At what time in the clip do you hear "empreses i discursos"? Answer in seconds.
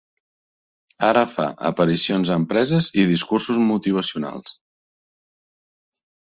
2.43-3.61